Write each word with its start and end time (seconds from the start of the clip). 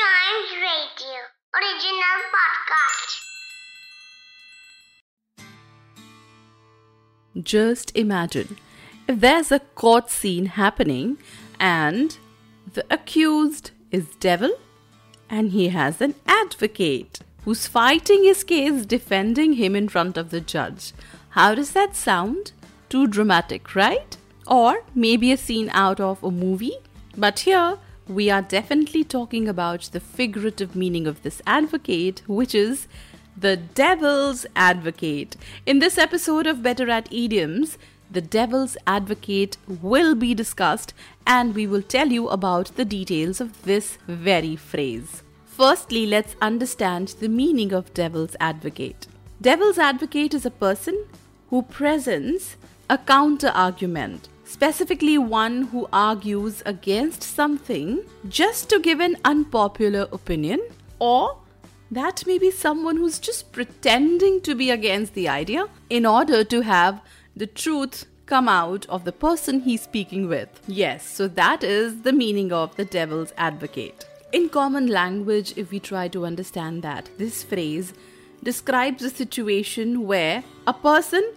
Chimes 0.00 0.52
Radio 0.62 1.20
original 1.54 2.20
podcast. 2.34 3.18
Just 7.42 7.94
imagine 7.94 8.56
if 9.06 9.20
there's 9.20 9.52
a 9.52 9.58
court 9.58 10.08
scene 10.08 10.46
happening 10.46 11.18
and 11.58 12.16
the 12.72 12.84
accused 12.88 13.72
is 13.90 14.14
devil 14.20 14.52
and 15.28 15.50
he 15.50 15.68
has 15.68 16.00
an 16.00 16.14
advocate 16.26 17.20
who's 17.44 17.66
fighting 17.66 18.24
his 18.24 18.42
case 18.42 18.86
defending 18.86 19.54
him 19.54 19.76
in 19.76 19.88
front 19.88 20.16
of 20.16 20.30
the 20.30 20.40
judge. 20.40 20.94
How 21.30 21.54
does 21.54 21.72
that 21.72 21.94
sound? 21.94 22.52
Too 22.88 23.06
dramatic, 23.06 23.74
right? 23.74 24.16
Or 24.46 24.82
maybe 24.94 25.30
a 25.30 25.36
scene 25.36 25.68
out 25.74 26.00
of 26.00 26.24
a 26.24 26.30
movie? 26.30 26.78
But 27.18 27.40
here 27.40 27.78
we 28.10 28.28
are 28.28 28.42
definitely 28.42 29.04
talking 29.04 29.46
about 29.46 29.82
the 29.92 30.00
figurative 30.00 30.74
meaning 30.74 31.06
of 31.06 31.22
this 31.22 31.40
advocate, 31.46 32.22
which 32.26 32.56
is 32.56 32.88
the 33.36 33.56
devil's 33.56 34.44
advocate. 34.56 35.36
In 35.64 35.78
this 35.78 35.96
episode 35.96 36.46
of 36.48 36.62
Better 36.62 36.90
at 36.90 37.12
Idioms, 37.12 37.78
the 38.10 38.20
devil's 38.20 38.76
advocate 38.84 39.56
will 39.68 40.16
be 40.16 40.34
discussed 40.34 40.92
and 41.24 41.54
we 41.54 41.68
will 41.68 41.82
tell 41.82 42.08
you 42.08 42.28
about 42.28 42.74
the 42.74 42.84
details 42.84 43.40
of 43.40 43.62
this 43.62 43.96
very 44.08 44.56
phrase. 44.56 45.22
Firstly, 45.46 46.04
let's 46.04 46.34
understand 46.42 47.14
the 47.20 47.28
meaning 47.28 47.72
of 47.72 47.94
devil's 47.94 48.34
advocate. 48.40 49.06
Devil's 49.40 49.78
advocate 49.78 50.34
is 50.34 50.44
a 50.44 50.50
person 50.50 51.04
who 51.48 51.62
presents 51.62 52.56
a 52.88 52.98
counter 52.98 53.52
argument 53.54 54.28
specifically 54.50 55.16
one 55.16 55.62
who 55.68 55.88
argues 55.92 56.60
against 56.66 57.22
something 57.22 58.02
just 58.28 58.68
to 58.68 58.80
give 58.80 58.98
an 58.98 59.16
unpopular 59.24 60.08
opinion, 60.10 60.60
or 60.98 61.38
that 61.90 62.26
may 62.26 62.36
be 62.36 62.50
someone 62.50 62.96
who's 62.96 63.20
just 63.20 63.52
pretending 63.52 64.40
to 64.40 64.56
be 64.56 64.70
against 64.70 65.14
the 65.14 65.28
idea 65.28 65.66
in 65.88 66.04
order 66.04 66.42
to 66.42 66.62
have 66.62 67.00
the 67.36 67.46
truth 67.46 68.06
come 68.26 68.48
out 68.48 68.86
of 68.86 69.04
the 69.04 69.12
person 69.12 69.60
he's 69.60 69.82
speaking 69.82 70.28
with. 70.28 70.48
Yes, 70.66 71.06
so 71.06 71.28
that 71.28 71.62
is 71.62 72.02
the 72.02 72.12
meaning 72.12 72.52
of 72.52 72.74
the 72.74 72.84
devil's 72.84 73.32
advocate. 73.36 74.04
In 74.32 74.48
common 74.48 74.88
language, 74.88 75.54
if 75.56 75.70
we 75.70 75.78
try 75.78 76.08
to 76.08 76.26
understand 76.26 76.82
that, 76.82 77.08
this 77.18 77.44
phrase 77.44 77.92
describes 78.42 79.04
a 79.04 79.10
situation 79.10 80.06
where 80.06 80.42
a 80.66 80.72
person 80.72 81.32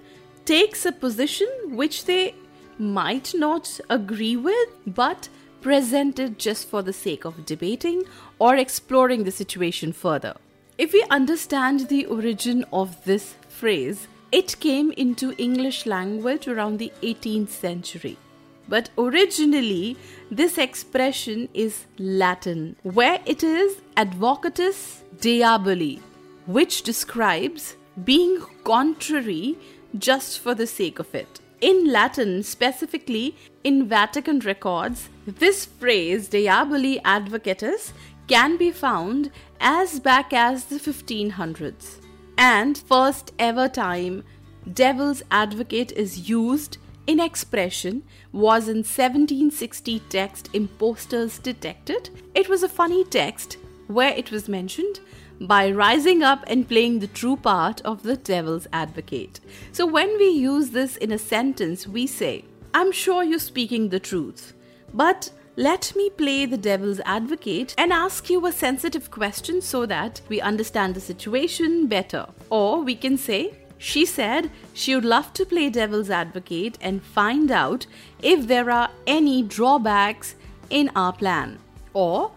takes 0.45 0.85
a 0.85 0.91
position 0.91 1.47
which 1.69 2.05
they 2.05 2.35
might 2.79 3.33
not 3.35 3.79
agree 3.89 4.35
with, 4.35 4.69
but 4.85 5.29
presented 5.61 6.38
just 6.38 6.67
for 6.67 6.81
the 6.81 6.93
sake 6.93 7.25
of 7.25 7.45
debating 7.45 8.03
or 8.39 8.55
exploring 8.55 9.23
the 9.23 9.31
situation 9.31 9.93
further. 9.93 10.35
If 10.77 10.91
we 10.91 11.05
understand 11.09 11.88
the 11.88 12.05
origin 12.05 12.66
of 12.73 13.03
this 13.05 13.35
phrase, 13.47 14.07
it 14.31 14.59
came 14.59 14.91
into 14.94 15.35
English 15.38 15.85
language 15.85 16.47
around 16.47 16.79
the 16.79 16.91
18th 17.01 17.49
century. 17.49 18.17
But 18.67 18.89
originally, 18.97 19.95
this 20.31 20.57
expression 20.57 21.49
is 21.53 21.85
Latin, 21.97 22.75
where 22.81 23.19
it 23.25 23.44
is 23.44 23.81
advocatus 23.95 25.03
diaboli, 25.17 25.99
which 26.47 26.81
describes 26.81 27.75
being 28.03 28.41
contrary 28.63 29.57
just 29.97 30.39
for 30.39 30.55
the 30.55 30.66
sake 30.66 30.97
of 30.97 31.13
it. 31.13 31.39
In 31.64 31.86
Latin, 31.86 32.44
specifically 32.44 33.38
in 33.64 33.88
Vatican 33.88 34.39
records, 34.39 35.08
this 35.25 35.66
phrase 35.66 36.28
Diaboli 36.28 37.00
Advocatus 37.06 37.94
can 38.28 38.58
be 38.58 38.69
found 38.69 39.31
as 39.61 40.02
back 40.02 40.34
as 40.34 40.66
the 40.66 40.75
1500s. 40.75 42.02
And 42.38 42.78
first 42.78 43.31
ever 43.39 43.69
time 43.69 44.25
devil's 44.73 45.23
advocate 45.31 45.94
is 45.94 46.28
used 46.28 46.79
in 47.07 47.22
expression 47.22 48.03
was 48.34 48.68
in 48.68 48.79
1760 48.79 50.02
text 50.09 50.50
imposters 50.52 51.40
detected. 51.40 52.09
It 52.35 52.50
was 52.50 52.63
a 52.63 52.68
funny 52.68 53.06
text 53.06 53.57
where 53.88 54.13
it 54.13 54.31
was 54.31 54.50
mentioned 54.50 55.00
by 55.43 55.69
rising 55.69 56.23
up 56.23 56.43
and 56.47 56.67
playing 56.67 56.99
the 56.99 57.07
true 57.07 57.35
part 57.35 57.81
of 57.81 58.03
the 58.03 58.15
devil's 58.15 58.67
advocate. 58.71 59.39
So 59.71 59.85
when 59.85 60.17
we 60.17 60.29
use 60.29 60.69
this 60.69 60.95
in 60.97 61.11
a 61.11 61.17
sentence, 61.17 61.85
we 61.85 62.07
say, 62.07 62.45
I'm 62.73 62.91
sure 62.91 63.23
you're 63.23 63.39
speaking 63.39 63.89
the 63.89 63.99
truth, 63.99 64.53
but 64.93 65.31
let 65.55 65.93
me 65.95 66.09
play 66.09 66.45
the 66.45 66.57
devil's 66.57 66.99
advocate 67.05 67.75
and 67.77 67.93
ask 67.93 68.29
you 68.29 68.43
a 68.45 68.51
sensitive 68.51 69.11
question 69.11 69.61
so 69.61 69.85
that 69.85 70.21
we 70.27 70.41
understand 70.41 70.95
the 70.95 71.01
situation 71.01 71.85
better. 71.87 72.25
Or 72.49 72.81
we 72.81 72.95
can 72.95 73.17
say, 73.17 73.53
she 73.77 74.05
said 74.05 74.49
she 74.73 74.95
would 74.95 75.05
love 75.05 75.33
to 75.33 75.45
play 75.45 75.69
devil's 75.69 76.09
advocate 76.09 76.77
and 76.81 77.03
find 77.03 77.51
out 77.51 77.85
if 78.21 78.47
there 78.47 78.71
are 78.71 78.89
any 79.05 79.43
drawbacks 79.43 80.35
in 80.69 80.89
our 80.95 81.13
plan. 81.13 81.59
Or 81.93 82.31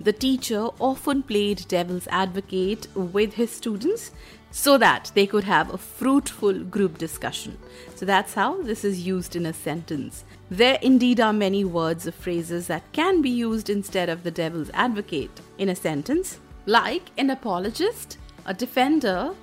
the 0.00 0.12
teacher 0.12 0.68
often 0.78 1.22
played 1.22 1.66
devil's 1.68 2.06
advocate 2.08 2.86
with 2.94 3.34
his 3.34 3.50
students 3.50 4.12
so 4.50 4.78
that 4.78 5.10
they 5.14 5.26
could 5.26 5.44
have 5.44 5.72
a 5.72 5.78
fruitful 5.78 6.64
group 6.64 6.98
discussion. 6.98 7.58
So 7.94 8.06
that's 8.06 8.34
how 8.34 8.62
this 8.62 8.84
is 8.84 9.06
used 9.06 9.36
in 9.36 9.46
a 9.46 9.52
sentence. 9.52 10.24
There 10.50 10.78
indeed 10.80 11.20
are 11.20 11.32
many 11.32 11.64
words 11.64 12.06
or 12.06 12.12
phrases 12.12 12.68
that 12.68 12.90
can 12.92 13.20
be 13.20 13.30
used 13.30 13.68
instead 13.68 14.08
of 14.08 14.22
the 14.22 14.30
devil's 14.30 14.70
advocate 14.72 15.40
in 15.58 15.68
a 15.68 15.76
sentence, 15.76 16.38
like 16.64 17.10
an 17.18 17.30
apologist, 17.30 18.18
a 18.46 18.54
defender, 18.54 19.34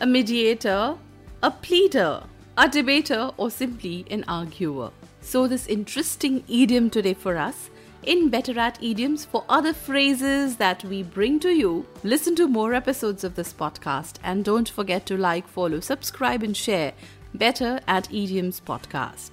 a 0.00 0.06
mediator, 0.06 0.96
a 1.42 1.50
pleader, 1.50 2.22
a 2.56 2.68
debater, 2.68 3.30
or 3.36 3.50
simply 3.50 4.06
an 4.10 4.24
arguer. 4.28 4.90
So, 5.20 5.46
this 5.46 5.66
interesting 5.66 6.44
idiom 6.48 6.88
today 6.88 7.12
for 7.12 7.36
us 7.36 7.68
in 8.06 8.30
Better 8.30 8.58
at 8.58 8.82
Idioms 8.82 9.24
for 9.24 9.44
other 9.48 9.72
phrases 9.72 10.56
that 10.56 10.84
we 10.84 11.02
bring 11.02 11.40
to 11.40 11.50
you. 11.50 11.84
Listen 12.04 12.36
to 12.36 12.46
more 12.46 12.72
episodes 12.72 13.24
of 13.24 13.34
this 13.34 13.52
podcast 13.52 14.14
and 14.22 14.44
don't 14.44 14.68
forget 14.68 15.04
to 15.06 15.16
like, 15.16 15.46
follow, 15.48 15.80
subscribe, 15.80 16.42
and 16.42 16.56
share 16.56 16.92
Better 17.34 17.80
at 17.88 18.10
Idioms 18.12 18.60
podcast. 18.64 19.32